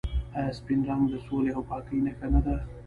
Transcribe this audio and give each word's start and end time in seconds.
آیا 0.37 0.53
سپین 0.59 0.79
رنګ 0.89 1.03
د 1.09 1.13
سولې 1.25 1.51
او 1.57 1.61
پاکۍ 1.69 1.99
نښه 2.05 2.27
نه 2.33 2.41
ده؟ 2.45 2.55